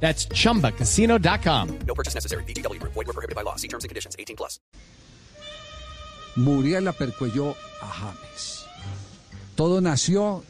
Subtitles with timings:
[0.00, 1.68] That's chumbacasino.com.
[1.86, 2.44] No purchase necessary.
[2.44, 2.80] BGW.
[2.82, 3.56] Void were prohibited by law.
[3.56, 4.14] See terms and conditions.
[4.18, 4.60] 18 plus.
[6.36, 8.66] Muriel la percuelló a James.
[9.54, 10.44] Todo nació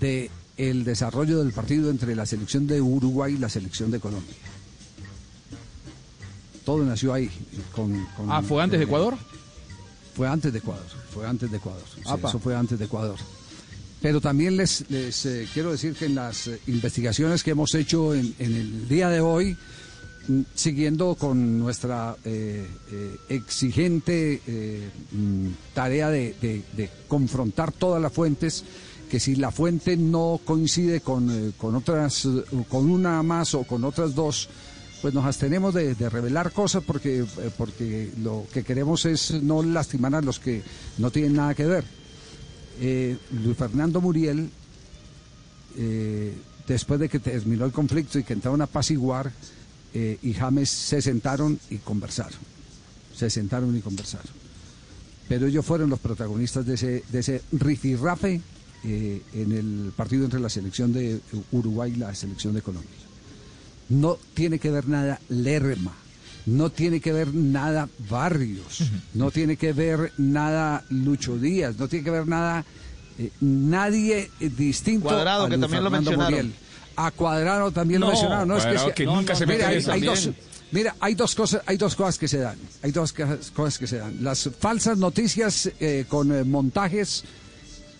[0.00, 4.34] de el desarrollo del partido entre la selección de Uruguay y la selección de Colombia.
[6.64, 7.30] Todo nació ahí.
[7.72, 9.16] Con, con, Ah, ¿fue antes de eh, Ecuador?
[10.16, 10.86] Fue antes de Ecuador.
[11.14, 11.82] Fue antes de Ecuador.
[11.94, 13.16] Sí, eso fue antes de Ecuador.
[14.00, 18.14] Pero también les, les eh, quiero decir que en las eh, investigaciones que hemos hecho
[18.14, 19.56] en, en el día de hoy,
[20.28, 22.66] mm, siguiendo con nuestra eh,
[23.28, 24.40] exigente
[25.12, 28.64] mm, tarea de, de- de confrontar todas las fuentes,
[29.10, 32.28] que si la fuente no coincide con, con otras,
[32.68, 34.48] con una más o con otras dos,
[35.00, 37.24] pues nos abstenemos de, de revelar cosas porque,
[37.56, 40.62] porque lo que queremos es no lastimar a los que
[40.98, 41.84] no tienen nada que ver.
[42.80, 44.50] Eh, Luis Fernando Muriel,
[45.76, 46.34] eh,
[46.66, 49.32] después de que terminó el conflicto y que entraron a apaciguar,
[49.94, 52.38] eh, y James se sentaron y conversaron.
[53.14, 54.32] Se sentaron y conversaron.
[55.28, 58.40] Pero ellos fueron los protagonistas de ese, de ese rifirrafe
[58.84, 62.90] en el partido entre la selección de Uruguay y la selección de Colombia.
[63.88, 65.92] No tiene que ver nada Lerma,
[66.46, 72.04] no tiene que ver nada Barrios, no tiene que ver nada Lucho Díaz, no tiene
[72.04, 72.64] que ver nada
[73.18, 76.34] eh, nadie eh, distinto Cuadrado, a que también lo mencionaron.
[76.34, 76.54] Muriel.
[76.96, 78.48] A Cuadrado también lo mencionaron.
[78.48, 80.30] No, es que, que nunca se mira, hay, hay dos,
[80.70, 83.86] mira, hay dos cosas, hay dos cosas que se dan, hay dos cosas cosas que
[83.86, 84.22] se dan.
[84.22, 87.24] Las falsas noticias eh, con eh, montajes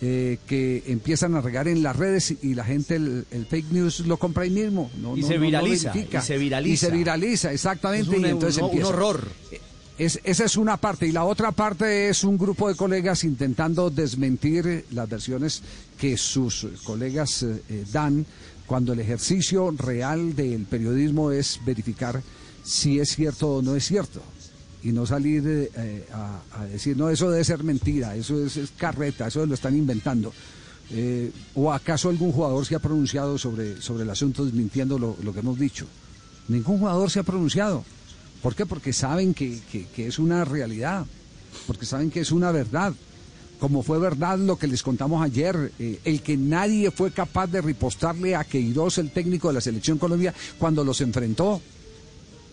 [0.01, 4.01] eh, que empiezan a regar en las redes y la gente el, el fake news
[4.01, 4.91] lo compra ahí mismo.
[5.01, 6.73] No, Y no- se no viraliza, y se viraliza.
[6.73, 8.11] Y se viraliza, exactamente.
[8.11, 9.27] Es un- y entonces un- un horror.
[9.97, 11.07] Es- esa es una parte.
[11.07, 15.63] Y la otra parte es un grupo de colegas intentando desmentir las versiones
[15.99, 18.23] que sus colegas eh, eh, dan
[18.67, 22.21] cuando el ejercicio real del periodismo es verificar
[22.63, 24.21] si es cierto o no es cierto.
[24.87, 28.71] Y no salir eh, eh, a, decir, no, eso debe ser mentira, eso es, es
[28.71, 30.31] carreta, eso lo están inventando.
[30.91, 35.39] Eh, ¿O acaso algún jugador se ha pronunciado sobre, sobre el asunto desmintiendo lo, que
[35.41, 35.87] hemos dicho?
[36.47, 37.83] Ningún jugador se ha pronunciado.
[38.41, 38.65] ¿Por qué?
[38.65, 39.59] Porque saben que,
[39.93, 41.05] que- es una realidad,
[41.65, 42.93] porque saben que es una verdad.
[43.59, 48.37] Como fue verdad lo que les contamos ayer, el que nadie fue capaz de ripostarle
[48.37, 51.61] a Queiroz, el técnico de la Selección Colombia, cuando los enfrentó.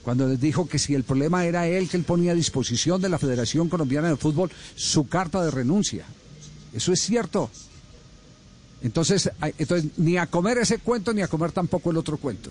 [0.04, 3.08] Cuando les dijo que si el problema era él, que él ponía a disposición de
[3.08, 6.04] la Federación Colombiana de Fútbol su carta de renuncia.
[6.74, 7.50] Eso es cierto.
[8.82, 12.50] Entonces, entonces, ni a comer ese cuento, ni a comer tampoco el otro cuento.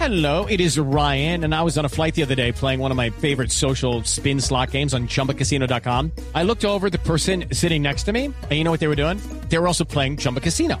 [0.00, 2.90] Hello, it is Ryan, and I was on a flight the other day playing one
[2.90, 6.10] of my favorite social spin slot games on chumbacasino.com.
[6.34, 8.96] I looked over the person sitting next to me, and you know what they were
[8.96, 9.20] doing?
[9.50, 10.80] They were also playing Chumba Casino.